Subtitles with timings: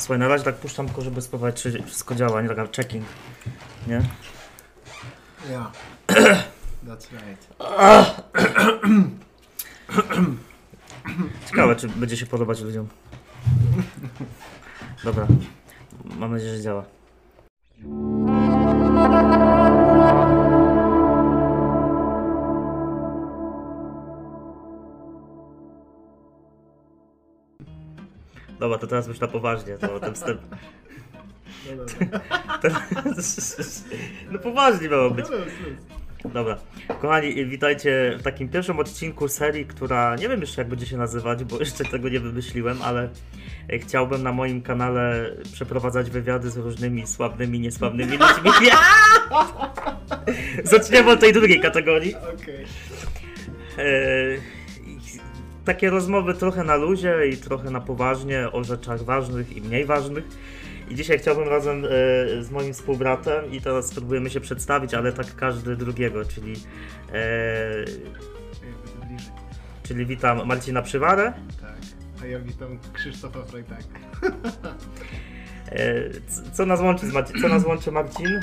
[0.00, 3.04] Słuchaj, na razie tak puszczam tylko, żeby spróbować, czy wszystko działa, nie taka checking.
[3.86, 4.02] Nie?
[5.50, 5.70] Ja.
[6.86, 7.46] That's right.
[11.48, 12.88] Ciekawe, czy będzie się podobać ludziom.
[15.04, 15.26] Dobra.
[16.18, 16.84] Mam nadzieję, że działa.
[28.60, 30.40] Dobra, to teraz już na poważnie, to ten wstęp.
[31.76, 32.20] No dobra.
[34.30, 35.26] No poważnie miało być.
[35.30, 36.32] No, luz, luz.
[36.32, 36.58] Dobra.
[37.00, 41.44] Kochani, witajcie w takim pierwszym odcinku serii, która nie wiem jeszcze jak będzie się nazywać,
[41.44, 43.08] bo jeszcze tego nie wymyśliłem, ale
[43.68, 48.50] e, chciałbym na moim kanale przeprowadzać wywiady z różnymi sławnymi, niesławnymi ludźmi.
[50.64, 52.14] Zaczniemy od tej drugiej kategorii.
[52.14, 52.66] Okej.
[55.70, 60.24] Takie rozmowy trochę na luzie i trochę na poważnie o rzeczach ważnych i mniej ważnych.
[60.88, 61.88] I dzisiaj chciałbym razem e,
[62.42, 66.52] z moim współbratem i teraz spróbujemy się przedstawić, ale tak każdy drugiego, czyli,
[67.12, 67.84] e,
[69.82, 71.32] czyli witam Marcina Przywarę.
[71.60, 71.76] Tak.
[72.22, 73.82] A ja witam Krzysztofa Frejtaka.
[75.68, 76.10] E,
[76.52, 78.40] co, nas łączy z Marci- co nas łączy Marcin?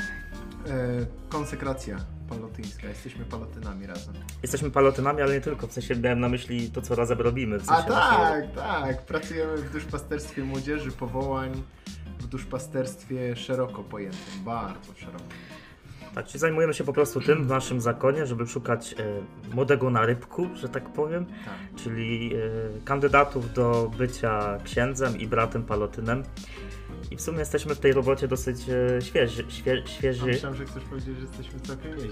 [1.28, 2.88] Konsekracja palotyńska.
[2.88, 4.14] Jesteśmy palotynami razem.
[4.42, 7.58] Jesteśmy palotynami, ale nie tylko, w sensie miałem na myśli to, co razem robimy.
[7.58, 9.02] W A sensie naszego- tak, tak.
[9.06, 11.62] Pracujemy w duszpasterstwie młodzieży, powołań,
[12.18, 14.44] w duszpasterstwie szeroko pojętym.
[14.44, 15.24] Bardzo szeroko.
[16.14, 20.06] Tak, czyli zajmujemy się po prostu tym w naszym zakonie, żeby szukać e, młodego na
[20.06, 21.34] rybku, że tak powiem, Tak.
[21.82, 22.38] czyli e,
[22.84, 26.22] kandydatów do bycia księdzem i bratem palotynem.
[27.10, 29.44] I w sumie jesteśmy w tej robocie dosyć e, świeży.
[29.48, 30.26] Świe, A świeży.
[30.26, 32.10] myślałem, że chcesz powiedzieć, że jesteśmy całkiem nieźli.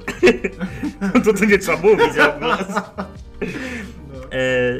[1.24, 2.16] to tu nie trzeba mówić.
[2.40, 2.66] nas.
[4.12, 4.32] No.
[4.32, 4.78] E,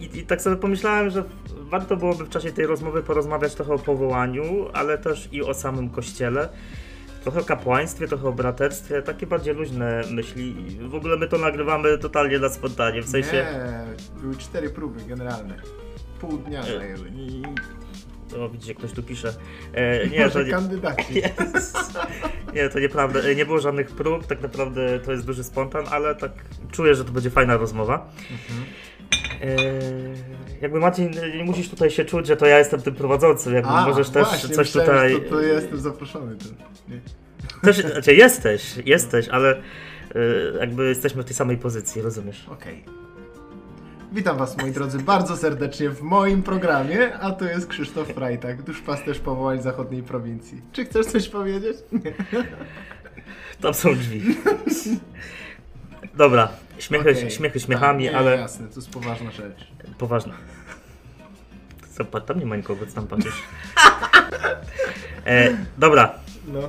[0.00, 1.24] i, I tak sobie pomyślałem, że
[1.60, 5.90] warto byłoby w czasie tej rozmowy porozmawiać trochę o powołaniu, ale też i o samym
[5.90, 6.48] kościele.
[7.22, 10.54] Trochę o kapłaństwie, trochę o braterstwie, takie bardziej luźne myśli.
[10.88, 13.32] W ogóle my to nagrywamy totalnie na spontanie, w sensie...
[13.32, 15.56] Nie, były cztery próby generalne.
[16.20, 17.10] Pół dnia E, zajęły.
[18.40, 19.34] O, widzicie, ktoś tu pisze.
[19.74, 21.22] E, nie, to nie, kandydaci.
[22.54, 23.20] nie, to nieprawda.
[23.20, 26.32] E, Nie było żadnych prób, tak naprawdę to jest duży spontan, ale tak
[26.72, 28.08] czuję, że to będzie fajna rozmowa.
[28.30, 28.64] Mhm.
[29.42, 29.56] E,
[30.62, 33.86] jakby Marcin, nie musisz tutaj się czuć, że to ja jestem tym prowadzącym, jakby A,
[33.88, 35.30] możesz też właśnie, coś myślałem, tutaj...
[35.30, 36.36] To, to ja jestem zaproszony.
[36.88, 37.00] Nie.
[37.62, 39.60] Też, znaczy jesteś, jesteś, ale e,
[40.60, 42.46] jakby jesteśmy w tej samej pozycji, rozumiesz?
[42.50, 42.84] Okej.
[44.14, 49.18] Witam Was, moi drodzy, bardzo serdecznie w moim programie, a to jest Krzysztof Frajtak, duszpasterz
[49.18, 50.60] powołań zachodniej prowincji.
[50.72, 51.76] Czy chcesz coś powiedzieć?
[51.92, 52.12] Nie.
[53.62, 54.22] Tam są drzwi.
[56.14, 56.48] Dobra,
[56.78, 57.30] śmiechy, Okej.
[57.30, 59.66] śmiechy śmiechami, Tak, ale Jasne, to jest poważna rzecz.
[59.98, 60.32] poważne.
[61.96, 63.42] Zobacz, tam nie ma nikogo, co tam patrzysz.
[65.26, 66.14] E, dobra,
[66.46, 66.60] No,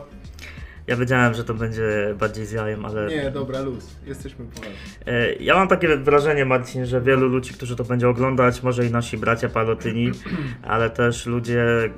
[0.88, 3.08] ja wiedziałem, że to będzie bardziej z jajem, ale...
[3.08, 3.96] nie, dobra, luz.
[4.06, 4.76] Jesteśmy poważni.
[5.06, 8.92] E, Ja mam takie wrażenie, Marcin, że wielu ludzi, którzy to będzie oglądać, może i
[8.92, 10.12] nasi bracia palotyni,
[10.64, 11.90] ale też ludzie e,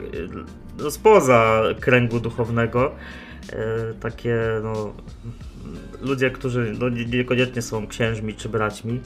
[0.77, 2.91] no, spoza kręgu duchownego,
[3.53, 4.93] e, takie no,
[6.01, 8.99] ludzie, którzy no, nie- niekoniecznie są księżmi czy braćmi,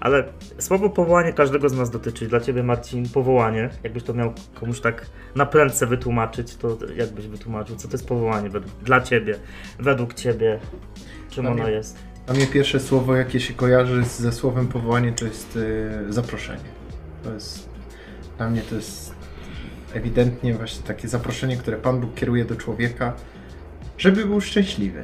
[0.00, 0.24] ale
[0.58, 2.26] słowo powołanie każdego z nas dotyczy.
[2.28, 7.76] Dla ciebie, Marcin, powołanie, jakbyś to miał komuś tak na prędce wytłumaczyć, to jakbyś wytłumaczył,
[7.76, 9.38] co to jest powołanie według, dla ciebie,
[9.78, 10.58] według ciebie,
[11.30, 11.98] czym Dla ono mnie- jest?
[12.28, 16.60] A mnie pierwsze słowo, jakie się kojarzy ze słowem powołanie, to jest y, zaproszenie.
[17.24, 17.68] To jest,
[18.36, 19.14] dla mnie to jest
[19.94, 23.12] ewidentnie właśnie takie zaproszenie, które Pan Bóg kieruje do człowieka,
[23.98, 25.02] żeby był szczęśliwy.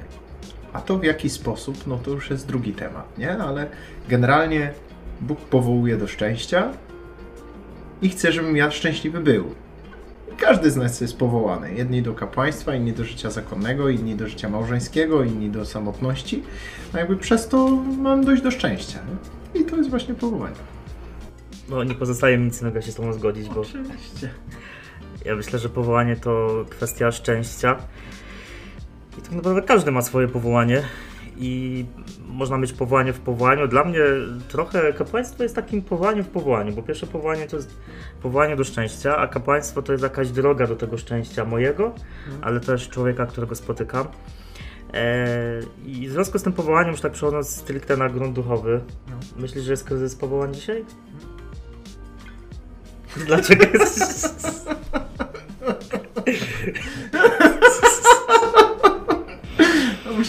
[0.72, 3.38] A to w jaki sposób, no to już jest drugi temat, nie?
[3.38, 3.66] Ale
[4.08, 4.72] generalnie
[5.20, 6.72] Bóg powołuje do szczęścia
[8.02, 9.54] i chce, żebym ja szczęśliwy był.
[10.38, 11.74] Każdy z nas jest powołany.
[11.74, 16.42] Jedni do kapłaństwa, inni do życia zakonnego, inni do życia małżeńskiego, inni do samotności.
[16.92, 17.68] A jakby przez to
[17.98, 18.98] mam dojść do szczęścia.
[19.54, 19.60] Nie?
[19.60, 20.56] I to jest właśnie powołanie.
[21.68, 24.30] No nie pozostaje mi nic innego się z tobą zgodzić, bo Oczywiście.
[25.24, 27.76] ja myślę, że powołanie to kwestia szczęścia.
[29.18, 30.82] I tak naprawdę każdy ma swoje powołanie
[31.36, 31.84] i
[32.28, 33.68] można mieć powołanie w powołaniu.
[33.68, 33.98] Dla mnie
[34.48, 37.76] trochę kapłaństwo jest takim powołaniem w powołaniu, bo pierwsze powołanie to jest
[38.22, 41.94] powołanie do szczęścia, a kapłaństwo to jest jakaś droga do tego szczęścia mojego,
[42.42, 44.06] ale też człowieka, którego spotykam.
[44.92, 48.80] Eee, I w związku z tym powołaniem, już tak przechodząc stricte na grunt duchowy,
[49.10, 49.16] No.
[49.36, 50.84] myślisz, że jest kryzys powołań dzisiaj?
[53.26, 54.61] Dlaczego jest...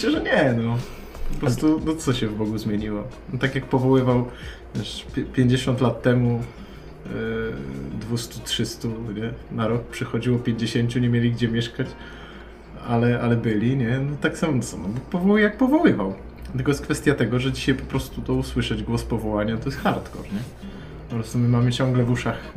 [0.04, 0.78] myślę, że nie, no.
[1.34, 3.04] Po prostu, no co się w Bogu zmieniło?
[3.34, 4.26] No, tak jak powoływał
[4.76, 6.42] wiesz, pi- 50 lat temu
[7.06, 9.34] yy, 200-300 nie?
[9.52, 11.88] na rok, przychodziło 50, nie mieli gdzie mieszkać,
[12.88, 14.00] ale, ale byli, nie?
[14.00, 16.14] No tak samo, no, powołuje jak powoływał.
[16.56, 20.30] Tylko jest kwestia tego, że dzisiaj po prostu to usłyszeć głos powołania to jest hardcore,
[20.30, 20.70] nie?
[21.10, 22.54] Po prostu my mamy ciągle w uszach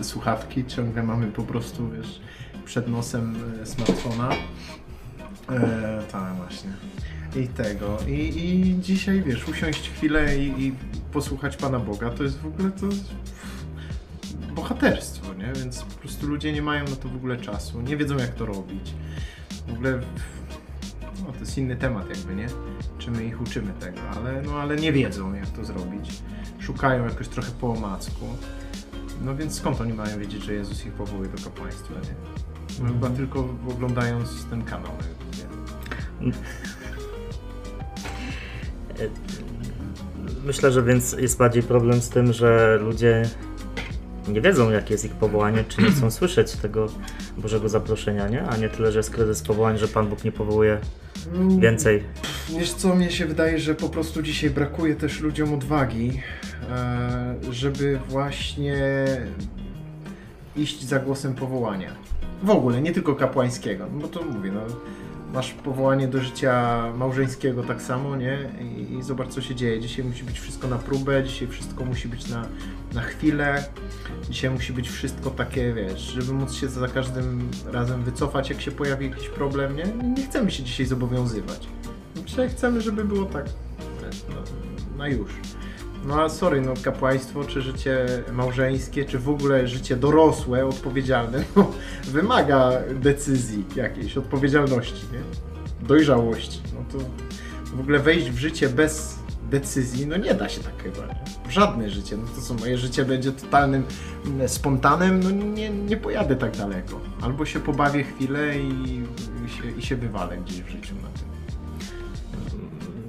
[0.00, 2.20] y, słuchawki, ciągle mamy po prostu, wiesz,
[2.64, 4.30] przed nosem y, smartfona.
[5.56, 6.70] E, tak, właśnie.
[7.36, 7.98] I tego.
[8.08, 10.72] I, I dzisiaj, wiesz, usiąść chwilę i, i
[11.12, 12.86] posłuchać Pana Boga, to jest w ogóle to
[14.54, 15.52] bohaterstwo, nie?
[15.52, 18.46] Więc po prostu ludzie nie mają na to w ogóle czasu, nie wiedzą jak to
[18.46, 18.94] robić.
[19.68, 20.00] W ogóle
[21.26, 22.46] no, to jest inny temat jakby, nie?
[22.98, 26.22] Czy my ich uczymy tego, ale, no, ale nie wiedzą jak to zrobić.
[26.58, 28.26] Szukają jakoś trochę po omacku.
[29.24, 32.14] No więc skąd oni mają wiedzieć, że Jezus ich powołuje do kapłaństwa, nie?
[32.78, 32.94] No, Mhm.
[32.94, 35.29] Chyba tylko oglądając ten kanał na YouTubie.
[40.44, 43.22] Myślę, że więc jest bardziej problem z tym, że ludzie
[44.28, 46.86] nie wiedzą, jakie jest ich powołanie, czy nie chcą słyszeć tego
[47.38, 48.42] Bożego zaproszenia, nie?
[48.42, 50.78] A nie tyle, że jest kryzys powołań, że Pan Bóg nie powołuje
[51.58, 52.02] więcej.
[52.58, 56.20] Wiesz co, mnie się wydaje, że po prostu dzisiaj brakuje też ludziom odwagi,
[56.70, 58.76] e, żeby właśnie
[60.56, 61.90] iść za głosem powołania.
[62.42, 64.60] W ogóle, nie tylko kapłańskiego, no bo to mówię, no,
[65.32, 68.38] masz powołanie do życia małżeńskiego tak samo, nie?
[68.60, 69.80] I, I zobacz co się dzieje.
[69.80, 72.46] Dzisiaj musi być wszystko na próbę, dzisiaj wszystko musi być na,
[72.94, 73.64] na chwilę.
[74.30, 78.70] Dzisiaj musi być wszystko takie, wiesz, żeby móc się za każdym razem wycofać, jak się
[78.70, 79.84] pojawi jakiś problem, nie?
[80.16, 81.68] Nie chcemy się dzisiaj zobowiązywać.
[82.26, 83.44] Dzisiaj chcemy, żeby było tak,
[84.28, 84.36] no,
[84.98, 85.30] na już.
[86.04, 91.70] No a sorry, no kapłaństwo, czy życie małżeńskie, czy w ogóle życie dorosłe, odpowiedzialne, no,
[92.04, 95.20] wymaga decyzji jakiejś, odpowiedzialności, nie?
[95.86, 96.60] Dojrzałości.
[96.74, 97.04] No to
[97.76, 99.18] w ogóle wejść w życie bez
[99.50, 101.50] decyzji, no nie da się tak chyba, nie?
[101.50, 102.16] Żadne życie.
[102.16, 103.84] No to co, moje życie będzie totalnym
[104.26, 107.00] mm, spontanem, no nie, nie pojadę tak daleko.
[107.20, 109.02] Albo się pobawię chwilę i,
[109.46, 110.94] i, się, i się wywalę gdzieś w życiu.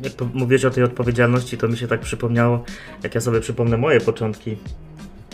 [0.03, 2.63] Jak mówisz o tej odpowiedzialności, to mi się tak przypomniało,
[3.03, 4.57] jak ja sobie przypomnę moje początki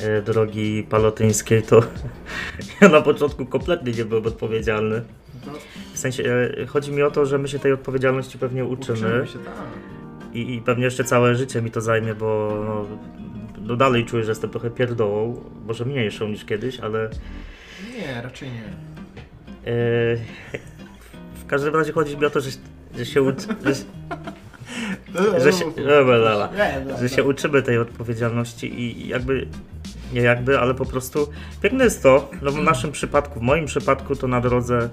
[0.01, 1.83] e, drogi palotyńskiej, to
[2.81, 5.01] ja na początku kompletnie nie byłem odpowiedzialny.
[5.93, 6.23] W sensie,
[6.57, 8.97] e, chodzi mi o to, że my się tej odpowiedzialności pewnie uczymy.
[8.97, 9.53] uczymy się, tak.
[10.33, 12.85] I, I pewnie jeszcze całe życie mi to zajmie, bo no,
[13.67, 17.09] no dalej czuję, że jestem trochę pierdołą, może mniejszą niż kiedyś, ale
[17.97, 18.63] Nie, raczej nie.
[19.71, 20.17] e,
[21.35, 22.49] w każdym razie chodzi mi o to, że,
[22.97, 23.73] że się uczy, że,
[25.43, 25.65] że, się,
[26.99, 29.47] że się uczymy tej odpowiedzialności i jakby,
[30.13, 31.29] nie jakby, ale po prostu
[31.61, 34.89] piękne jest to, no w naszym przypadku, w moim przypadku to na drodze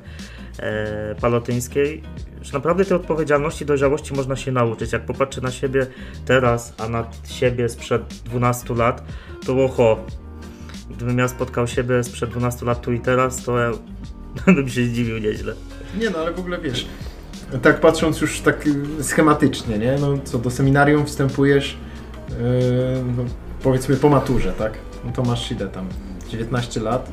[0.59, 2.03] e, palotyńskiej,
[2.43, 4.93] że naprawdę tej odpowiedzialności, dojrzałości można się nauczyć.
[4.93, 5.87] Jak popatrzę na siebie
[6.25, 9.05] teraz, a na siebie sprzed 12 lat,
[9.47, 10.06] to oho,
[10.91, 13.71] gdybym ja spotkał siebie sprzed 12 lat tu i teraz, to ja
[14.55, 15.55] bym się zdziwił nieźle.
[15.99, 16.87] Nie no, ale w ogóle wiesz,
[17.62, 19.96] tak patrząc już tak y, schematycznie, nie?
[20.00, 21.76] No co, do seminarium wstępujesz,
[22.29, 22.37] yy,
[23.17, 23.25] no,
[23.62, 24.73] powiedzmy po maturze, tak?
[25.05, 25.88] No to masz ile tam,
[26.29, 27.11] 19 lat,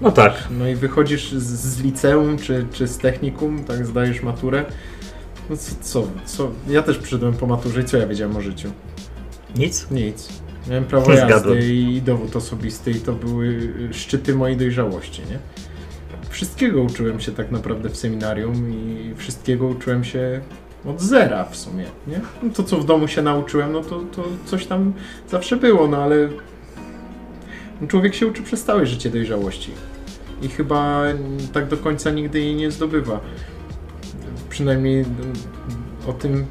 [0.00, 4.64] No tak, no i wychodzisz z, z liceum czy, czy z technikum, tak, zdajesz maturę.
[5.50, 8.70] No co, co, co, ja też przyszedłem po maturze i co ja wiedziałem o życiu?
[9.56, 9.90] nic.
[9.90, 10.28] Nic.
[10.68, 15.38] Miałem prawo jazdy i dowód osobisty i to były szczyty mojej dojrzałości, nie?
[16.40, 20.40] Wszystkiego uczyłem się tak naprawdę w seminarium i wszystkiego uczyłem się
[20.86, 22.20] od zera w sumie, nie?
[22.42, 24.92] No to co w domu się nauczyłem, no to, to coś tam
[25.28, 26.28] zawsze było, no ale
[27.80, 29.70] no człowiek się uczy przez całe życie dojrzałości
[30.42, 31.02] i chyba
[31.52, 33.20] tak do końca nigdy jej nie zdobywa.
[34.50, 35.32] Przynajmniej mm,
[36.06, 36.46] o tym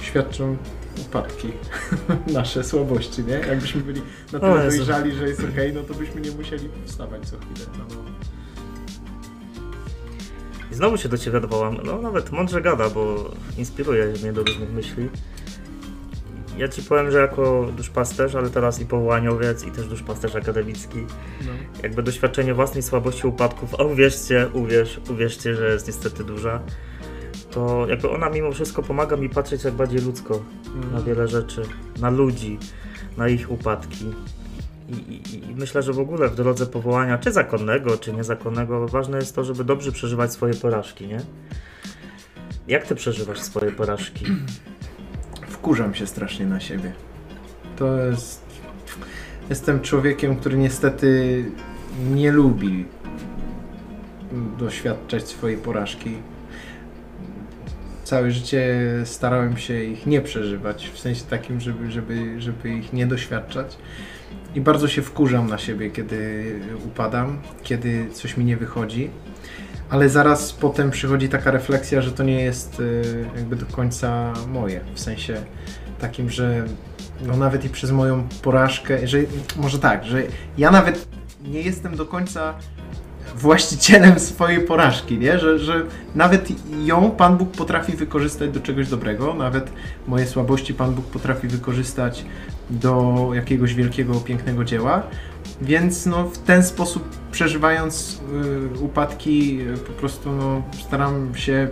[0.00, 0.56] świadczą
[1.00, 1.48] upadki,
[2.32, 3.34] nasze słabości, nie?
[3.34, 4.02] Jakbyśmy byli
[4.32, 7.66] na tyle dojrzali, że jest okej, no to byśmy nie musieli wstawać co chwilę.
[7.78, 7.84] No.
[10.72, 11.76] I znowu się do Ciebie odwołam.
[11.84, 15.08] No nawet mądrze gada, bo inspiruje mnie do różnych myśli.
[16.58, 20.98] Ja Ci powiem, że jako duszpasterz, ale teraz i powołaniowiec, i też duszpasterz akademicki,
[21.40, 21.52] No.
[21.82, 26.60] jakby doświadczenie własnej słabości upadków, a uwierzcie, uwierz, uwierzcie, że jest niestety duża,
[27.50, 30.42] to jakby ona mimo wszystko pomaga mi patrzeć jak bardziej ludzko
[30.92, 31.62] na wiele rzeczy,
[32.00, 32.58] na ludzi,
[33.16, 34.04] na ich upadki.
[34.88, 39.34] I, i, myślę, że w ogóle w drodze powołania, czy zakonnego, czy niezakonnego, ważne jest
[39.34, 41.20] to, żeby dobrze przeżywać swoje porażki, nie?
[42.68, 44.26] Jak ty przeżywasz swoje porażki?
[45.48, 46.92] Wkurzam się strasznie na siebie.
[47.76, 48.48] To jest...
[49.50, 51.44] Jestem człowiekiem, który niestety
[52.10, 52.84] nie lubi
[54.58, 56.16] doświadczać swojej porażki.
[58.04, 63.06] Całe życie starałem się ich nie przeżywać, w sensie takim, żeby, żeby, żeby ich nie
[63.06, 63.76] doświadczać.
[64.54, 66.44] I bardzo się wkurzam na siebie, kiedy
[66.86, 69.10] upadam, kiedy coś mi nie wychodzi.
[69.90, 73.02] Ale zaraz potem przychodzi taka refleksja, że to nie jest y,
[73.36, 74.80] jakby do końca moje.
[74.94, 75.42] W sensie
[76.00, 76.64] takim, że
[77.26, 79.18] no nawet i przez moją porażkę, że
[79.56, 80.22] może tak, że
[80.58, 81.08] ja nawet
[81.42, 82.54] nie jestem do końca
[83.36, 85.38] właścicielem swojej porażki, nie?
[85.38, 85.82] Że, że
[86.14, 86.48] nawet
[86.84, 89.72] ją Pan Bóg potrafi wykorzystać do czegoś dobrego, nawet
[90.06, 92.24] moje słabości Pan Bóg potrafi wykorzystać
[92.70, 95.02] do jakiegoś wielkiego, pięknego dzieła.
[95.62, 98.20] Więc no, w ten sposób przeżywając
[98.76, 101.68] y, upadki, y, po prostu no, staram się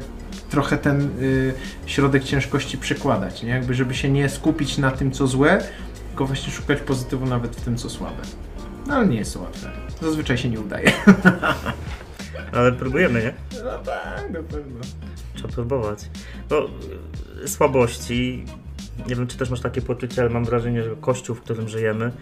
[0.51, 1.55] trochę ten y,
[1.87, 3.51] środek ciężkości przekładać, nie?
[3.51, 5.65] Jakby żeby się nie skupić na tym, co złe,
[6.09, 8.23] tylko właśnie szukać pozytywu nawet w tym, co słabe.
[8.87, 9.71] No ale nie jest to łatwe.
[10.03, 10.93] Zazwyczaj się nie udaje.
[12.53, 13.61] Ale próbujemy, nie?
[13.65, 14.81] No tak, na pewno.
[15.35, 16.11] Trzeba próbować.
[16.51, 16.57] No,
[17.47, 18.45] słabości.
[19.09, 22.13] Nie wiem, czy też masz takie poczucie, ale mam wrażenie, że kościół, w którym żyjemy,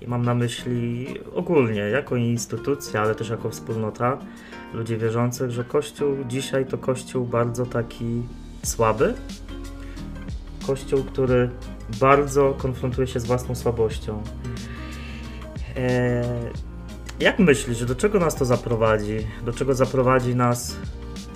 [0.00, 4.18] i mam na myśli ogólnie, jako instytucja, ale też jako wspólnota
[4.74, 8.22] ludzi wierzących, że kościół dzisiaj to kościół bardzo taki
[8.62, 9.14] słaby.
[10.66, 11.50] Kościół, który
[12.00, 14.22] bardzo konfrontuje się z własną słabością.
[15.76, 16.24] Eee,
[17.20, 19.16] jak myślisz, do czego nas to zaprowadzi?
[19.44, 20.76] Do czego zaprowadzi nas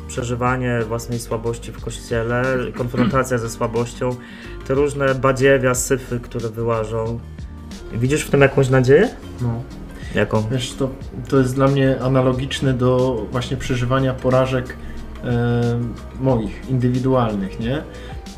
[0.09, 2.45] przeżywanie własnej słabości w kościele,
[2.75, 4.17] konfrontacja ze słabością,
[4.73, 7.21] te różne badziewia, syfy, które wyłażą?
[7.93, 9.09] Widzisz w tym jakąś nadzieję?
[9.41, 9.63] No.
[10.15, 10.49] Jaką?
[10.51, 10.91] Wiesz, to,
[11.29, 14.77] to jest dla mnie analogiczne do właśnie przeżywania porażek
[15.25, 15.81] e,
[16.21, 17.83] moich, indywidualnych, nie?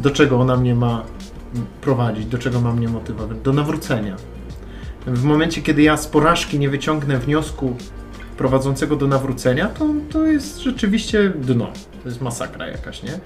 [0.01, 1.05] Do czego ona mnie ma
[1.81, 3.39] prowadzić, do czego ma mnie motywować?
[3.39, 4.17] Do nawrócenia.
[5.07, 7.77] W momencie, kiedy ja z porażki nie wyciągnę wniosku
[8.37, 11.73] prowadzącego do nawrócenia, to, to jest rzeczywiście dno.
[12.03, 13.21] To jest masakra jakaś, nie?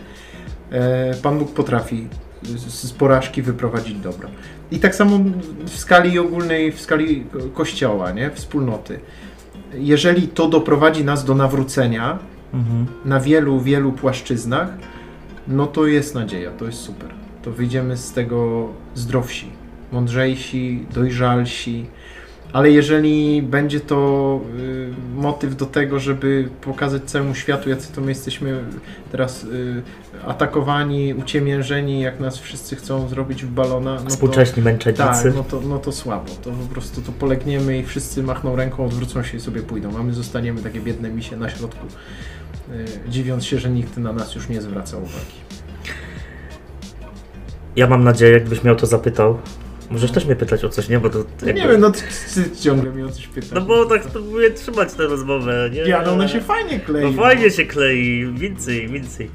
[0.70, 2.08] E, Pan Bóg potrafi
[2.42, 4.28] z, porażki wyprowadzić dobro.
[4.70, 5.20] I tak samo
[5.66, 8.30] w skali ogólnej, w skali kościoła, nie?
[8.30, 9.00] Wspólnoty.
[9.74, 12.18] Jeżeli to doprowadzi nas do nawrócenia
[12.54, 12.86] Mhm.
[13.04, 14.68] na wielu, wielu płaszczyznach,
[15.48, 17.08] no to jest nadzieja, to jest super.
[17.42, 19.46] To wyjdziemy z tego zdrowsi,
[19.92, 21.86] mądrzejsi, dojrzalsi.
[22.52, 28.08] Ale jeżeli będzie to y, motyw do tego, żeby pokazać całemu światu, jacy to my
[28.08, 28.64] jesteśmy
[29.12, 29.82] teraz y,
[30.26, 35.02] atakowani, uciemiężeni, jak nas wszyscy chcą zrobić w balona, no to, Współcześni męczennicy.
[35.02, 36.30] tak, no to, no to słabo.
[36.44, 40.02] To po prostu to polegniemy i wszyscy machną ręką, odwrócą się i sobie pójdą, a
[40.02, 41.86] my zostaniemy takie biedne misie na środku,
[42.70, 45.38] y, dziwiąc się, że nikt na nas już nie zwraca uwagi.
[47.76, 49.38] Ja mam nadzieję, jakbyś miał to zapytał.
[49.90, 51.00] Możesz też mnie pytać o coś, nie?
[51.00, 51.60] Bo to No jakby...
[51.62, 52.02] nie wiem, no ty,
[52.34, 53.50] ty ciągle mi o coś pytasz.
[53.50, 55.80] No bo tak próbuję trzymać tę rozmowę, nie?
[55.80, 57.04] Ja, no ona się fajnie klei.
[57.04, 59.30] No fajnie się klei, więcej, więcej.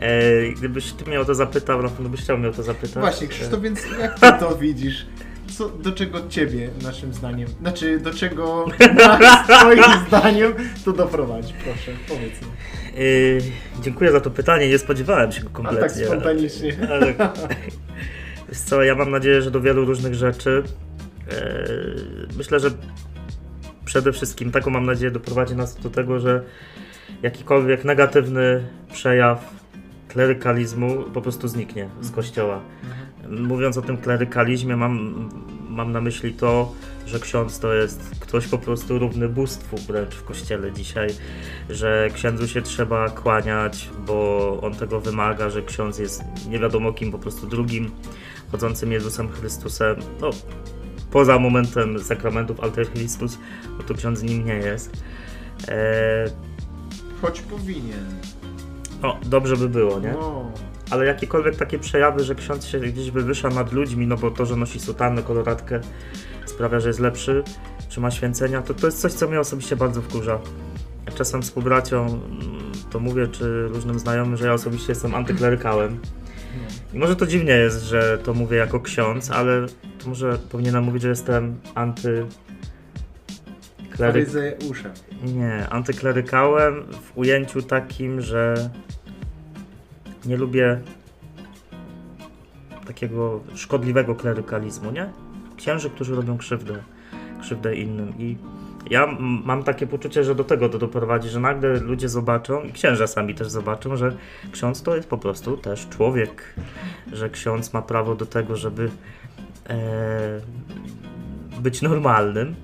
[0.00, 2.94] E, gdybyś ty mnie o to zapytał, na pewno byś chciał mnie o to zapytać.
[2.94, 5.06] Właśnie, Krzysztof, więc jak ty to widzisz?
[5.58, 8.66] Co, do czego ciebie, naszym zdaniem, znaczy do czego
[9.20, 10.52] nas, twoim zdaniem
[10.84, 11.54] to doprowadzi?
[11.64, 12.48] Proszę, powiedz mi.
[13.78, 15.80] E, dziękuję za to pytanie, nie spodziewałem się go A kompletnie.
[15.88, 16.76] tak spontanicznie.
[16.90, 17.14] Ale,
[18.48, 20.62] wiesz co, ja mam nadzieję, że do wielu różnych rzeczy.
[21.30, 21.68] E,
[22.36, 22.70] myślę, że
[23.84, 26.42] przede wszystkim taką mam nadzieję doprowadzi nas do tego, że
[27.22, 29.58] jakikolwiek negatywny przejaw
[30.08, 32.60] klerykalizmu po prostu zniknie z kościoła.
[33.28, 35.28] Mówiąc o tym klerykalizmie, mam,
[35.68, 36.72] mam na myśli to,
[37.06, 41.08] że ksiądz to jest ktoś po prostu równy bóstwu wręcz w kościele dzisiaj,
[41.70, 47.12] że księdzu się trzeba kłaniać, bo on tego wymaga, że ksiądz jest nie wiadomo kim,
[47.12, 47.90] po prostu drugim
[48.52, 49.96] chodzącym Jezusem Chrystusem.
[50.20, 50.30] No,
[51.10, 53.38] poza momentem sakramentów Alter Christus,
[53.76, 54.92] bo to ksiądz nim nie jest.
[55.68, 56.30] Eee,
[57.22, 58.06] Choć powinien.
[59.02, 60.12] no, dobrze by było, nie?
[60.12, 60.52] No.
[60.90, 64.56] Ale jakiekolwiek takie przejawy, że ksiądz się gdzieś wywyższa nad ludźmi, no bo to, że
[64.56, 65.80] nosi sutannę, koloratkę
[66.46, 67.42] sprawia, że jest lepszy,
[67.88, 70.38] czy ma święcenia, to to jest coś, co mnie osobiście bardzo wkurza.
[71.14, 75.98] Czasem współbraciom mm, to mówię, czy różnym znajomym, że ja osobiście jestem antyklerykałem.
[76.92, 79.66] I może to dziwnie jest, że to mówię jako ksiądz, ale
[79.98, 82.26] to może powinienem mówić, że jestem anty...
[83.90, 84.28] Kleryk...
[84.28, 84.92] Faryzeuszem.
[85.24, 88.70] Nie, antyklerykałem w ujęciu takim, że
[90.26, 90.80] nie lubię
[92.86, 95.12] takiego szkodliwego klerykalizmu, nie?
[95.56, 96.74] Księży, którzy robią krzywdę,
[97.40, 98.36] krzywdę innym i
[98.90, 103.06] ja mam takie poczucie, że do tego to doprowadzi, że nagle ludzie zobaczą i księża
[103.06, 104.16] sami też zobaczą, że
[104.52, 106.54] ksiądz to jest po prostu też człowiek,
[107.12, 108.90] że ksiądz ma prawo do tego, żeby
[109.68, 110.40] e,
[111.60, 112.54] być normalnym.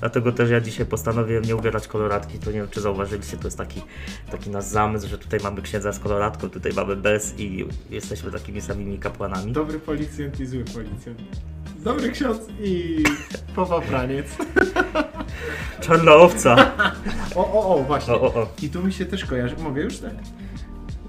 [0.00, 2.38] Dlatego też ja dzisiaj postanowiłem nie ubierać koloratki.
[2.38, 3.82] To nie wiem, czy zauważyliście, to jest taki,
[4.30, 8.60] taki nasz zamysł, że tutaj mamy księdza z koloratką, tutaj mamy bez i jesteśmy takimi
[8.60, 9.52] samymi kapłanami.
[9.52, 11.18] Dobry policjant i zły policjant.
[11.84, 13.04] Dobry ksiądz i
[13.54, 14.26] popapraniec.
[15.80, 16.56] Czarna owca.
[17.34, 18.14] O, o, o, właśnie.
[18.14, 18.46] O, o, o.
[18.62, 20.12] I tu mi się też kojarzy, mogę już tak?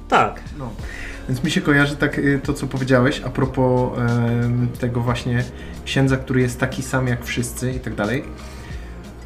[0.07, 0.41] Tak.
[0.59, 0.69] No.
[1.29, 3.99] Więc mi się kojarzy tak y, to, co powiedziałeś a propos
[4.79, 5.43] tego właśnie
[5.85, 8.23] księdza, który jest taki sam jak wszyscy i tak dalej.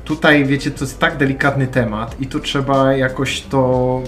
[0.06, 4.01] Tutaj, wiecie, to jest tak delikatny temat i tu trzeba jakoś to,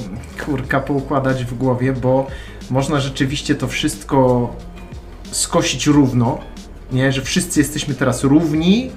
[0.46, 2.28] kurka, poukładać w głowie, bo
[2.70, 4.50] można rzeczywiście to wszystko
[5.32, 6.40] skosić równo,
[6.94, 7.12] nie?
[7.12, 8.90] Że wszyscy jesteśmy teraz równi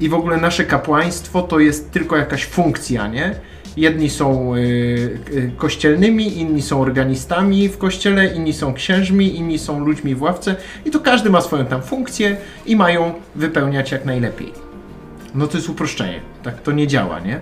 [0.00, 3.34] i w ogóle nasze kapłaństwo to jest tylko jakaś funkcja, nie?
[3.76, 4.58] Jedni są y,
[5.32, 10.56] y, kościelnymi, inni są organistami w kościele, inni są księżmi, inni są ludźmi w ławce
[10.84, 14.52] i to każdy ma swoją tam funkcję i mają wypełniać jak najlepiej.
[15.34, 16.20] No to jest uproszczenie.
[16.42, 17.40] Tak to nie działa, nie?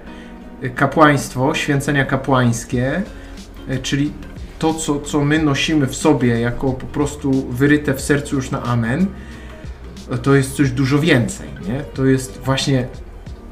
[0.75, 3.02] Kapłaństwo, święcenia kapłańskie,
[3.71, 4.12] y, czyli
[4.59, 8.62] to, co, co my nosimy w sobie jako po prostu wyryte w sercu już na
[8.62, 9.07] amen,
[10.17, 11.85] to jest coś dużo więcej, nie?
[11.95, 12.87] To jest właśnie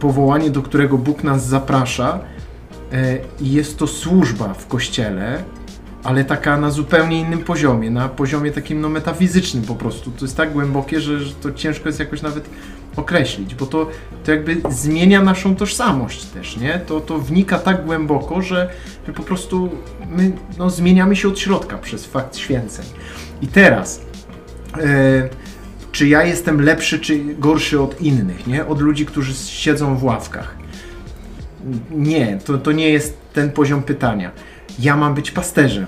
[0.00, 2.18] powołanie, do którego Bóg nas zaprasza
[2.92, 5.42] e, i jest to służba w Kościele,
[6.04, 10.10] ale taka na zupełnie innym poziomie, na poziomie takim no metafizycznym po prostu.
[10.10, 12.50] To jest tak głębokie, że, to ciężko jest jakoś nawet
[12.96, 13.88] określić, bo to,
[14.24, 16.80] to jakby zmienia naszą tożsamość też, nie?
[16.86, 18.70] To, to wnika tak głęboko, że,
[19.16, 19.70] po prostu
[20.08, 22.86] my no, zmieniamy się od środka przez fakt święceń.
[23.42, 24.00] I teraz,
[24.78, 25.28] e,
[25.96, 28.66] czy ja jestem lepszy czy gorszy od innych, nie?
[28.66, 30.56] Od ludzi, którzy siedzą w ławkach?
[31.90, 34.30] Nie, to, to nie jest ten poziom pytania.
[34.78, 35.86] Ja mam być pasterzem,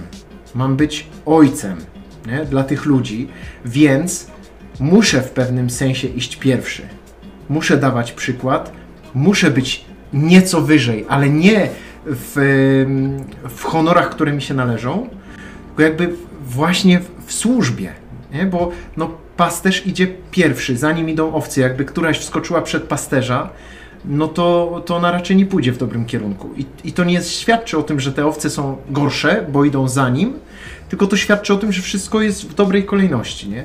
[0.55, 1.77] mam być ojcem
[2.27, 2.45] nie?
[2.45, 3.29] dla tych ludzi,
[3.65, 4.31] więc
[4.81, 6.83] muszę w pewnym sensie iść pierwszy.
[7.49, 8.73] Muszę dawać przykład,
[9.15, 11.69] muszę być nieco wyżej, ale nie
[12.07, 12.35] w,
[13.49, 15.09] w honorach, które mi się należą,
[15.67, 17.93] tylko jakby właśnie w, w służbie,
[18.33, 18.47] nie?
[18.47, 21.61] bo no, pasterz idzie pierwszy, zanim idą owce.
[21.61, 23.50] Jakby któraś wskoczyła przed pasterza,
[24.04, 26.50] no to, to ona raczej nie pójdzie w dobrym kierunku.
[26.57, 30.09] I, I to nie świadczy o tym, że te owce są gorsze, bo idą za
[30.09, 30.35] nim,
[30.88, 33.65] tylko to świadczy o tym, że wszystko jest w dobrej kolejności, nie?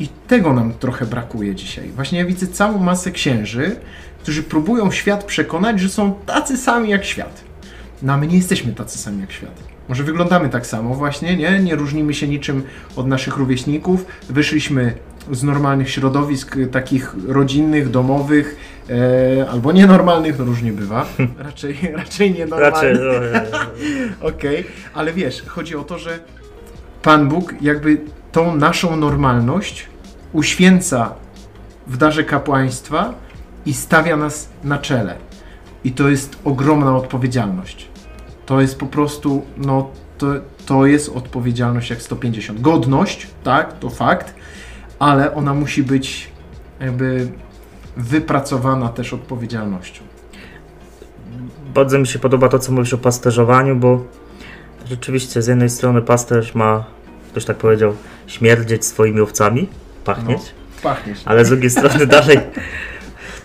[0.00, 1.88] I tego nam trochę brakuje dzisiaj.
[1.88, 3.76] Właśnie ja widzę całą masę księży,
[4.22, 7.44] którzy próbują świat przekonać, że są tacy sami jak świat.
[8.02, 9.73] No a my nie jesteśmy tacy sami jak świat.
[9.88, 11.58] Może wyglądamy tak samo właśnie, nie?
[11.58, 12.62] Nie różnimy się niczym
[12.96, 14.06] od naszych rówieśników.
[14.28, 14.94] Wyszliśmy
[15.30, 18.56] z normalnych środowisk, y, takich rodzinnych, domowych,
[18.90, 21.06] e, albo nienormalnych, no różnie bywa.
[21.38, 22.72] Raczej, raczej nienormalnych.
[22.72, 22.94] Raczej.
[22.94, 26.18] no, e, Okej, ale wiesz, chodzi o to, że
[27.02, 28.00] Pan Bóg jakby
[28.32, 29.86] tą naszą normalność
[30.32, 31.14] uświęca
[31.86, 33.14] w darze kapłaństwa
[33.66, 35.16] i stawia nas na czele.
[35.84, 37.93] I to jest ogromna odpowiedzialność.
[38.46, 40.26] To jest po prostu, no, to,
[40.66, 42.60] to jest odpowiedzialność jak 150.
[42.60, 44.34] Godność, tak, to fakt,
[44.98, 46.30] ale ona musi być
[46.80, 47.28] jakby
[47.96, 50.02] wypracowana też odpowiedzialnością.
[51.74, 54.04] Bardzo mi się podoba to, co mówisz o pasterzowaniu, bo
[54.86, 56.84] rzeczywiście z jednej strony pasterz ma,
[57.30, 59.68] ktoś tak powiedział, śmierdzieć swoimi owcami,
[60.04, 60.40] pachnieć,
[60.82, 61.22] Pachniesz.
[61.24, 62.38] ale z drugiej strony dalej,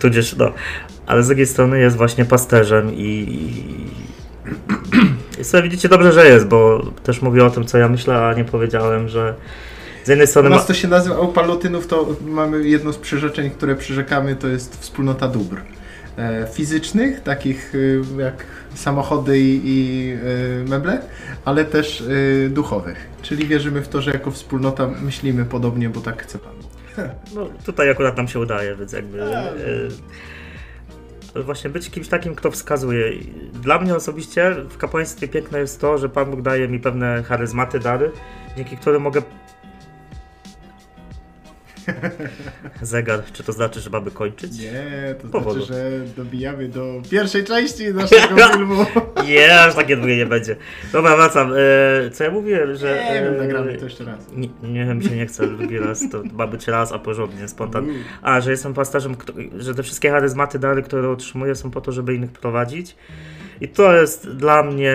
[0.00, 0.52] tudzież no,
[1.06, 3.06] ale z drugiej strony jest właśnie pasterzem i,
[5.40, 8.34] i sobie widzicie dobrze, że jest, bo też mówię o tym, co ja myślę, a
[8.34, 9.34] nie powiedziałem, że
[10.04, 12.98] z jednej U strony ma, nas to się nazywa, u palotynów to mamy jedno z
[12.98, 15.56] przyrzeczeń, które przyrzekamy, to jest wspólnota dóbr.
[16.18, 21.02] E, fizycznych, takich y, jak samochody i, i y, meble,
[21.44, 22.04] ale też
[22.50, 23.06] duchowych.
[23.22, 26.52] Czyli wierzymy w to, że jako wspólnota myślimy podobnie, bo tak chce Pan.
[27.34, 29.22] No, tutaj akurat nam się udaje, więc jakby.
[29.22, 29.54] A, E,
[31.34, 33.12] właśnie być kimś takim, kto wskazuje.
[33.52, 37.78] Dla mnie osobiście w kapłaństwie piękne jest to, że Pan Bóg daje mi pewne charyzmaty,
[37.78, 38.12] dary,
[38.56, 39.22] dzięki którym mogę.
[42.82, 44.58] Zegar, czy to znaczy, że mamy kończyć?
[44.58, 45.64] Nie, to Powodu.
[45.64, 48.86] znaczy, że dobijamy do pierwszej części naszego filmu.
[49.26, 50.56] Nie, aż takie długie nie będzie.
[50.92, 51.52] Dobra, wracam.
[51.52, 53.04] E, co ja mówiłem, że.
[53.14, 54.18] Nie wiem, e, nagramy to jeszcze raz.
[54.32, 57.86] Nie, nie mi się nie chce drugi raz, to ma być raz, a porządnie, spontan.
[58.22, 59.16] A, że jestem pasterzem,
[59.58, 62.96] że te wszystkie charyzmaty, dary, które otrzymuję są po to, żeby innych prowadzić.
[63.60, 64.94] I to jest dla mnie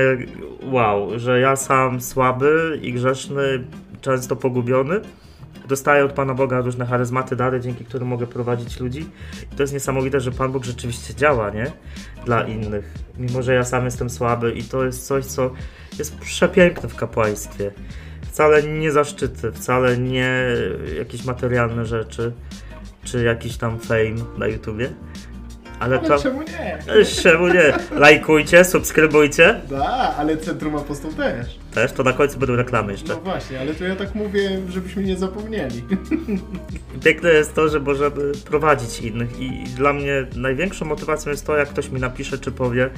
[0.62, 3.64] wow, że ja sam słaby i grzeszny,
[4.02, 5.02] często pogubiony,
[5.68, 9.10] dostaję od Pana Boga różne charyzmaty, dary, dzięki którym mogę prowadzić ludzi.
[9.54, 11.72] I to jest niesamowite, że Pan Bóg rzeczywiście działa, nie?
[12.26, 12.94] Dla innych.
[13.18, 15.52] Mimo, że ja sam jestem słaby i to jest coś, co
[15.98, 17.72] jest przepiękne w kapłaństwie.
[18.22, 20.48] Wcale nie zaszczyty, wcale nie
[20.98, 22.34] jakieś materialne rzeczy,
[23.04, 24.90] czy jakiś tam fame na YouTubie.
[25.80, 26.20] Ale to...
[26.20, 26.78] czemu nie?
[27.24, 27.74] Czemu nie?
[27.92, 29.62] Lajkujcie, subskrybujcie.
[29.70, 31.60] Da, ale Centrum Apostol też.
[31.74, 33.14] Też, to na końcu będą reklamy jeszcze.
[33.14, 35.84] No właśnie, ale to ja tak mówię, żebyśmy nie zapomnieli.
[37.06, 41.70] Piękne jest to, że możemy prowadzić innych i dla mnie największą motywacją jest to, jak
[41.70, 42.90] ktoś mi napisze czy powie,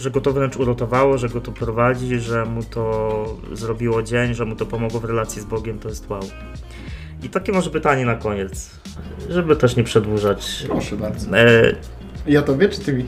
[0.00, 4.44] że go to wręcz uratowało, że go to prowadzi, że mu to zrobiło dzień, że
[4.44, 6.20] mu to pomogło w relacji z Bogiem, to jest wow.
[7.26, 8.70] I takie może pytanie na koniec,
[9.28, 10.64] żeby też nie przedłużać.
[10.68, 11.38] Proszę bardzo.
[11.38, 11.72] E,
[12.26, 13.06] Ja tobie czy ty mi?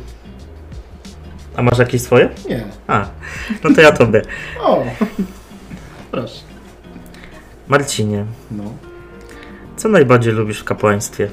[1.56, 2.28] a masz jakieś swoje?
[2.48, 2.64] Nie.
[2.86, 3.06] A,
[3.64, 4.22] no to ja tobie.
[4.62, 4.84] O!
[6.10, 6.40] Proszę.
[7.68, 8.64] Marcinie, No.
[9.76, 11.30] co najbardziej lubisz w kapłaństwie,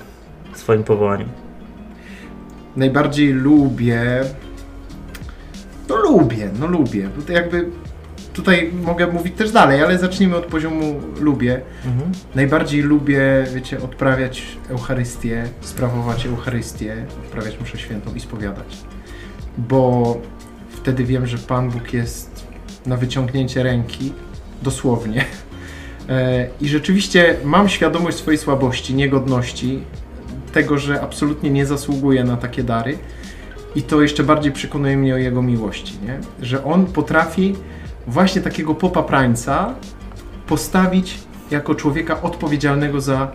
[0.53, 1.25] w swoim powołaniu?
[2.75, 4.21] Najbardziej lubię.
[5.89, 7.09] No lubię, no lubię.
[7.17, 7.69] Bo to jakby
[8.35, 11.61] tutaj mogę mówić też dalej, ale zacznijmy od poziomu lubię.
[11.85, 12.11] Mhm.
[12.35, 18.77] Najbardziej lubię, wiecie, odprawiać Eucharystię, sprawować Eucharystię, odprawiać mszę świętą i spowiadać.
[19.57, 20.17] Bo
[20.69, 22.47] wtedy wiem, że Pan Bóg jest
[22.85, 24.13] na wyciągnięcie ręki,
[24.61, 25.25] dosłownie.
[26.09, 29.81] E, I rzeczywiście mam świadomość swojej słabości, niegodności,
[30.53, 32.97] tego, że absolutnie nie zasługuję na takie dary.
[33.75, 36.19] I to jeszcze bardziej przekonuje mnie o Jego miłości, nie?
[36.41, 37.55] że On potrafi
[38.07, 39.73] właśnie takiego popaprańca
[40.47, 41.17] postawić
[41.51, 43.31] jako człowieka odpowiedzialnego za,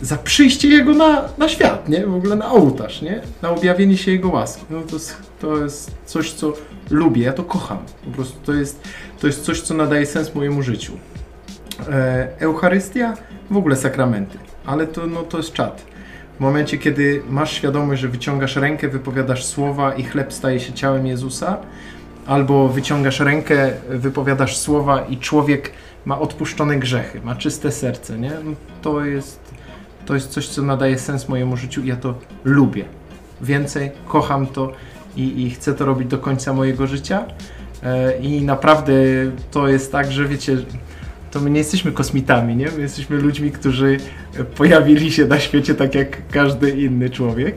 [0.00, 2.06] za przyjście Jego na, na świat, nie?
[2.06, 3.20] w ogóle na ołtarz, nie?
[3.42, 4.64] na objawienie się Jego łaski.
[4.70, 4.96] No to,
[5.40, 6.52] to jest coś, co
[6.90, 7.78] lubię, ja to kocham.
[8.04, 8.88] Po prostu to jest,
[9.20, 10.92] to jest coś, co nadaje sens mojemu życiu.
[11.88, 13.16] E, Eucharystia,
[13.50, 15.84] w ogóle sakramenty, ale to, no, to jest czat.
[16.36, 21.06] W momencie, kiedy masz świadomość, że wyciągasz rękę, wypowiadasz słowa i chleb staje się ciałem
[21.06, 21.58] Jezusa,
[22.28, 25.72] albo wyciągasz rękę, wypowiadasz słowa i człowiek
[26.04, 28.32] ma odpuszczone grzechy, ma czyste serce, nie?
[28.44, 29.40] No, to, jest,
[30.06, 32.14] to jest coś, co nadaje sens mojemu życiu i ja to
[32.44, 32.84] lubię.
[33.40, 34.72] Więcej, kocham to
[35.16, 37.24] i, i chcę to robić do końca mojego życia.
[37.82, 38.92] E, I naprawdę
[39.50, 40.56] to jest tak, że wiecie,
[41.30, 42.66] to my nie jesteśmy kosmitami, nie?
[42.76, 43.96] My jesteśmy ludźmi, którzy
[44.56, 47.56] pojawili się na świecie tak jak każdy inny człowiek,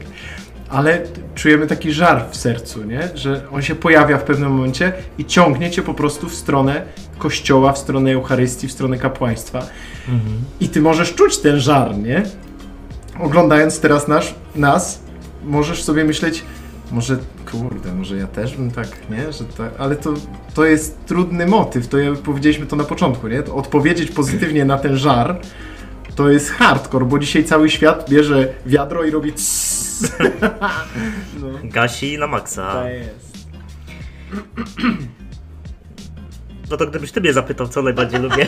[0.72, 1.04] ale
[1.36, 3.10] czujemy taki żar w sercu, nie?
[3.16, 6.82] Że on się pojawia w pewnym momencie i ciągnie cię po prostu w stronę
[7.18, 9.60] kościoła, w stronę Eucharystii, w stronę kapłaństwa.
[10.10, 10.34] Mhm.
[10.60, 12.24] I ty możesz czuć ten żar, nie?
[13.20, 15.02] Oglądając teraz nasz, nas,
[15.44, 16.44] możesz sobie myśleć,
[16.92, 17.18] może,
[17.52, 19.34] kurde, może ja też bym tak, nie?
[19.34, 20.14] Że tak, ale to,
[20.54, 23.44] to jest trudny motyw, to ja, powiedzieliśmy to na początku, nie?
[23.44, 25.42] To odpowiedzieć pozytywnie na ten żar,
[26.16, 29.34] to jest hardcore, bo dzisiaj cały świat bierze wiadro i robi
[30.02, 30.18] tss.
[31.42, 32.72] no, Gasi na maksa.
[32.74, 33.38] to jest.
[36.72, 38.48] No to gdybyś ty mnie zapytał, co najbardziej lubię.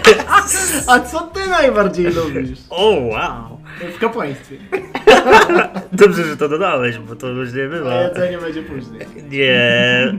[0.88, 3.60] A co ty najbardziej lubisz O, wow!
[3.96, 4.58] w kapłaństwie?
[5.92, 7.92] Dobrze, że to dodałeś, bo to już nie było.
[7.94, 9.08] A jedzenie będzie później.
[9.30, 10.14] Nie.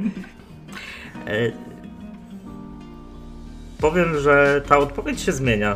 [1.26, 1.52] E,
[3.80, 5.74] Powiem, że ta odpowiedź się zmienia.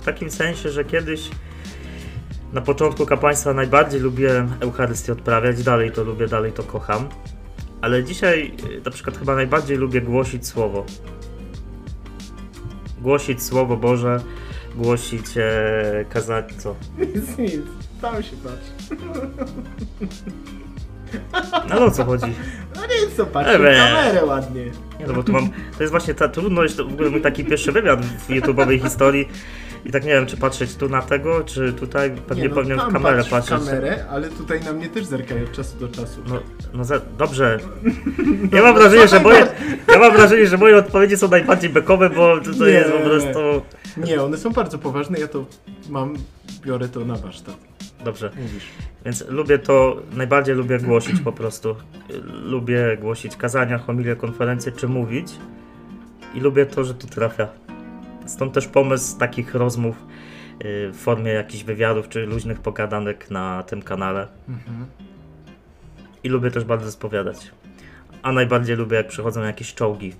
[0.00, 1.30] W takim sensie, że kiedyś
[2.52, 7.08] na początku kapłaństwa najbardziej lubiłem Eucharystię odprawiać, dalej to lubię, dalej to kocham.
[7.80, 10.86] Ale dzisiaj e, na przykład chyba najbardziej lubię głosić słowo.
[13.00, 14.20] Głosić słowo Boże,
[14.76, 16.74] głosić, e, kazać co?
[16.98, 17.62] Nic, nic.
[18.02, 18.98] Tam się patrz.
[21.70, 22.32] No o co chodzi?
[22.76, 23.74] No nic, co patrz, Ewe.
[23.76, 24.64] kamerę ładnie.
[25.00, 25.48] Nie no, bo tu mam.
[25.48, 29.28] To jest właśnie ta trudność, to w ogóle mój taki pierwszy wywiad w YouTube'owej historii.
[29.84, 32.10] I tak nie wiem, czy patrzeć tu na tego, czy tutaj.
[32.10, 33.58] Pewnie Nie, no, powinienem w kamerę patrz w patrzeć.
[33.68, 36.20] kamerę, ale tutaj na mnie też zerkają od czasu do czasu.
[36.28, 36.40] No,
[36.74, 37.58] no za, dobrze.
[38.52, 39.46] Ja mam wrażenie, że moje.
[39.92, 42.72] Ja mam wrażenie, że moje odpowiedzi są najbardziej bekowe, bo to, to Nie.
[42.72, 43.38] jest po prostu.
[43.96, 45.44] Nie, one są bardzo poważne, ja to
[45.90, 46.14] mam,
[46.66, 47.56] biorę to na warsztat.
[48.04, 48.30] Dobrze.
[48.36, 48.64] Mówisz.
[49.04, 51.76] Więc lubię to, najbardziej lubię głosić po prostu.
[52.42, 55.32] Lubię głosić kazania, homilie, konferencje, czy mówić.
[56.34, 57.48] I lubię to, że tu trafia.
[58.28, 59.96] Stąd też pomysł takich rozmów
[60.64, 64.28] y, w formie jakichś wywiadów czy luźnych pogadanek na tym kanale.
[64.48, 64.86] Mhm.
[66.24, 67.50] I lubię też bardzo spowiadać.
[68.22, 70.14] A najbardziej lubię, jak przychodzą jakieś czołgi.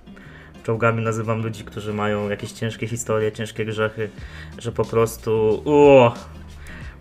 [0.63, 4.11] Czołgami nazywam ludzi, którzy mają jakieś ciężkie historie, ciężkie grzechy,
[4.59, 5.63] że po prostu.
[5.65, 6.15] Uo,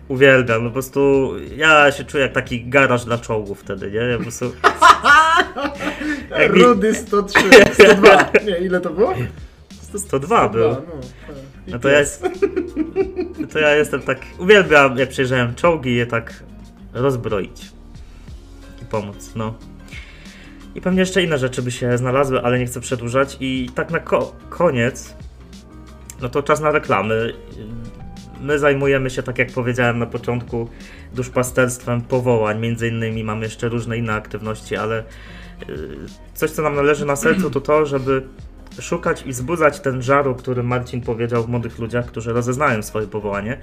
[0.08, 0.62] uwielbiam.
[0.62, 3.98] No po prostu ja się czuję jak taki garaż dla czołgów wtedy, nie?
[3.98, 4.52] Ja po prostu.
[6.48, 7.40] Rudy 103,
[7.72, 8.30] 102.
[8.46, 9.14] Nie, ile to było?
[9.96, 10.68] 102 był.
[10.70, 10.76] no.
[11.66, 12.22] I No to ja, jest,
[13.52, 14.18] to ja jestem tak.
[14.38, 16.42] Uwielbiam, jak przyjeżdżałem czołgi, je tak
[16.92, 17.64] rozbroić
[18.82, 19.32] i pomóc.
[19.36, 19.54] No.
[20.74, 23.36] I pewnie jeszcze inne rzeczy by się znalazły, ale nie chcę przedłużać.
[23.40, 25.14] I tak na ko- koniec,
[26.22, 27.32] no to czas na reklamy.
[28.40, 30.68] My zajmujemy się, tak jak powiedziałem na początku,
[31.14, 32.58] duszpasterstwem powołań.
[32.60, 35.00] Między innymi mamy jeszcze różne inne aktywności, ale
[35.68, 35.74] y,
[36.34, 38.22] coś, co nam należy na sercu, to to, żeby
[38.80, 43.06] szukać i wzbudzać ten żar, o którym Marcin powiedział w młodych ludziach, którzy rozeznają swoje
[43.06, 43.58] powołanie.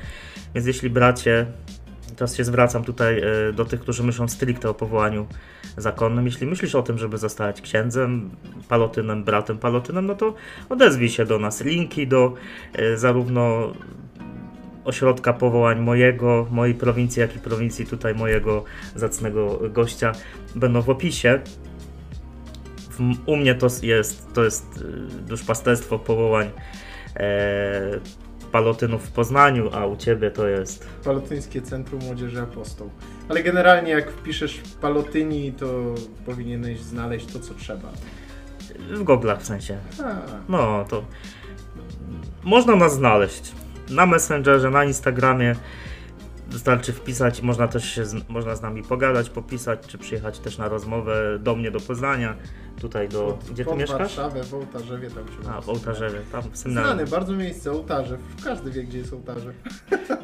[0.56, 1.46] Więc jeśli bracie,
[2.16, 5.28] teraz się zwracam tutaj y, do tych, którzy myślą stricte o powołaniu
[5.78, 8.30] zakonnym, jeśli myślisz o tym, żeby zostać księdzem,
[8.70, 10.34] palotynem, bratem palotynem, no to
[10.70, 11.62] odezwij się do nas.
[11.62, 12.34] Linki do
[12.80, 13.74] y, zarówno
[14.86, 18.64] ośrodka powołań mojego, mojej prowincji, jak i prowincji tutaj mojego
[18.96, 20.12] zacnego gościa
[20.56, 21.40] będą w opisie.
[23.26, 26.52] U mnie to jest, to jest y, duszpasterstwo powołań
[27.16, 28.00] e,
[28.52, 30.88] palotynów w Poznaniu, a u Ciebie to jest...
[31.04, 32.90] Palotyńskie Centrum Młodzieży Apostoł.
[33.30, 37.90] Ale generalnie jak wpiszesz Palotyni, to powinieneś znaleźć to, co trzeba.
[38.94, 39.78] w goglach w sensie.
[40.04, 40.16] A,
[40.50, 41.04] No, to
[42.44, 43.52] można nas znaleźć
[43.90, 45.56] na Messengerze, na Instagramie.
[46.48, 50.68] Wystarczy wpisać, można też się z, można z nami pogadać, popisać, czy przyjechać też na
[50.70, 52.36] rozmowę do mnie, do Poznania,
[52.80, 53.38] tutaj do...
[53.52, 54.00] Gdzie ty pod mieszkasz?
[54.00, 56.94] Warszawę, w Ołtarzewie tam się A, w Ołtarzewie, tam w seminarium.
[56.96, 58.20] Znane bardzo miejsce, Ołtarzew.
[58.44, 59.56] Każdy wie, gdzie jest Ołtarzew.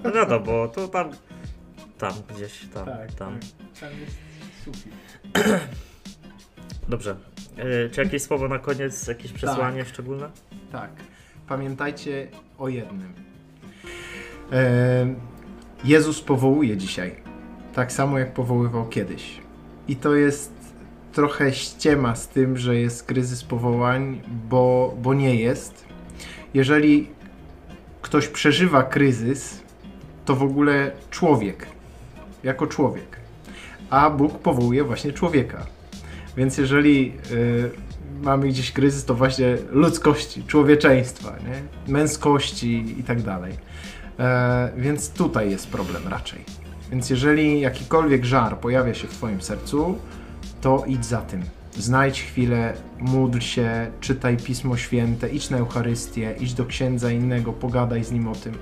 [0.03, 1.09] No wiadomo, bo to tam,
[1.97, 3.39] tam gdzieś, tam, Tak, tam.
[3.39, 3.79] tak.
[3.79, 4.17] Tam jest
[4.65, 4.93] sufit.
[6.89, 7.15] Dobrze.
[7.57, 10.29] E, czy jakieś słowo na koniec, jakieś przesłanie szczególne?
[10.71, 10.89] Tak.
[11.47, 13.13] Pamiętajcie o jednym.
[14.51, 15.15] E,
[15.83, 17.15] Jezus powołuje dzisiaj.
[17.73, 19.41] Tak samo jak powoływał kiedyś.
[19.87, 20.53] I to jest
[21.13, 25.85] trochę ściema z tym, że jest kryzys powołań, bo, bo nie jest.
[26.53, 27.07] Jeżeli
[28.01, 29.63] ktoś przeżywa kryzys,
[30.25, 31.65] to w ogóle człowiek,
[32.43, 33.19] jako człowiek.
[33.89, 35.65] A Bóg powołuje właśnie człowieka.
[36.37, 37.71] Więc jeżeli y,
[38.21, 41.91] mamy gdzieś kryzys, to właśnie ludzkości, człowieczeństwa, nie?
[41.93, 43.53] męskości i tak dalej.
[44.21, 46.45] E, więc tutaj jest problem raczej.
[46.91, 49.97] Więc jeżeli jakikolwiek żar pojawia się w Twoim sercu,
[50.61, 51.43] to idź za tym.
[51.73, 58.03] Znajdź chwilę, módl się, czytaj Pismo Święte, idź na Eucharystię, idź do księdza innego, pogadaj
[58.03, 58.53] z nim o tym,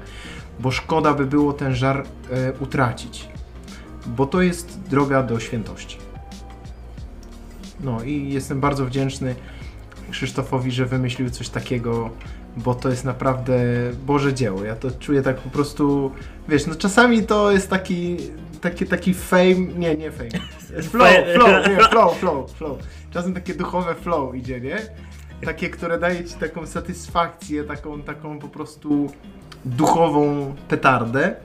[0.59, 3.27] bo szkoda by było ten żar e, utracić,
[4.07, 5.97] bo to jest droga do świętości.
[7.79, 9.35] No i jestem bardzo wdzięczny
[10.11, 12.09] Krzysztofowi, że wymyślił coś takiego,
[12.57, 13.53] bo to jest naprawdę
[14.05, 14.63] Boże dzieło.
[14.63, 16.11] Ja to czuję tak po prostu,
[16.49, 18.17] wiesz, no czasami to jest taki,
[18.61, 20.29] taki, taki fame, nie, nie fame,
[20.91, 22.77] flow, flow, nie, flow, flow, flow.
[23.11, 24.77] Czasem takie duchowe flow idzie, nie?
[25.45, 29.09] Takie, które daje ci taką satysfakcję, taką, taką po prostu
[29.65, 31.35] duchową petardę.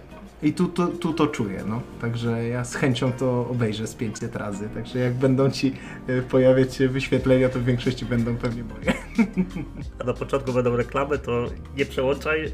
[0.45, 1.81] I tu, tu, tu to czuję, no.
[2.01, 4.69] Także ja z chęcią to obejrzę z 500 razy.
[4.75, 5.75] Także jak będą ci
[6.07, 8.93] e, pojawiać się wyświetlenia, to w większości będą pewnie moje.
[10.01, 12.53] A na początku będą reklamy, to nie przełączaj,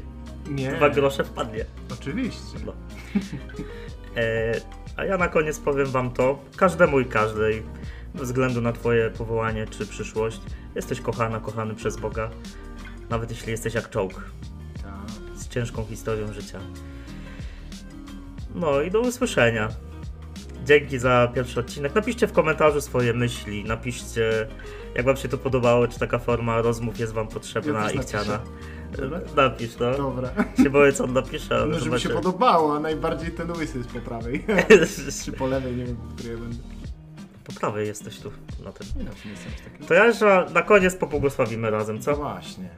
[0.49, 1.65] Nie, dwa grosze wpadnie.
[1.93, 2.57] oczywiście.
[2.65, 2.73] No.
[4.17, 4.51] E,
[4.97, 7.63] a ja na koniec powiem wam to, każdemu i każdej,
[8.13, 10.41] bez względu na twoje powołanie czy przyszłość,
[10.75, 12.29] jesteś kochana, kochany przez Boga,
[13.09, 14.13] nawet jeśli jesteś jak czołg,
[14.83, 14.91] Tak.
[15.35, 16.59] z ciężką historią życia.
[18.55, 19.69] No i do usłyszenia.
[20.65, 21.95] Dzięki za pierwszy odcinek.
[21.95, 24.47] Napiszcie w komentarzu swoje myśli, napiszcie
[24.95, 28.39] jak wam się to podobało, czy taka forma rozmów jest wam potrzebna Ja i chciana.
[28.97, 29.19] Dobra?
[29.35, 29.97] Napisz, no.
[29.97, 30.29] Dobra.
[30.63, 33.99] Się boję, co on napisze, No, żeby się podobało, a najbardziej ten łysy jest po
[33.99, 34.45] prawej.
[35.25, 36.57] Czy po lewej, nie wiem, po której będę.
[37.43, 38.31] Po prawej jesteś tu
[38.63, 38.87] na tym.
[38.97, 39.85] Nie, no, nie jestem aż taki.
[39.85, 42.15] To ja jeszcze na koniec pobłogosławimy razem, No co?
[42.15, 42.69] właśnie.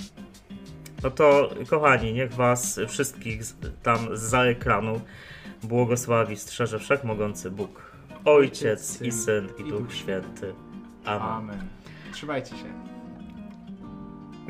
[1.03, 3.41] No to kochani, niech was wszystkich
[3.83, 5.01] tam za ekranu
[5.65, 7.91] błogosławi, strzeże wszechmogący Bóg,
[8.25, 10.53] Ojciec i Syn i Duch Święty.
[11.05, 11.21] Amen.
[11.21, 11.67] Amen.
[12.11, 12.82] Trzymajcie się.